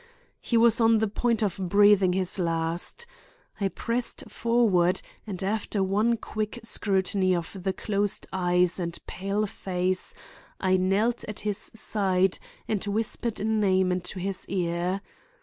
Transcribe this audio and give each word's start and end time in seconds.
He 0.39 0.57
was 0.57 0.81
on 0.81 0.97
the 0.97 1.07
point 1.07 1.43
of 1.43 1.57
breathing 1.69 2.13
his 2.13 2.39
last. 2.39 3.05
I 3.59 3.67
pressed 3.67 4.23
forward, 4.27 4.99
and 5.27 5.43
after 5.43 5.83
one 5.83 6.17
quick 6.17 6.59
scrutiny 6.63 7.35
of 7.35 7.55
the 7.61 7.71
closed 7.71 8.25
eyes 8.33 8.79
and 8.79 8.97
pale 9.05 9.45
face 9.45 10.15
I 10.59 10.75
knelt 10.75 11.23
at 11.25 11.41
his 11.41 11.69
side 11.75 12.39
and 12.67 12.83
whispered 12.83 13.39
a 13.39 13.43
name 13.43 13.91
into 13.91 14.17
his 14.17 14.49
ear. 14.49 15.01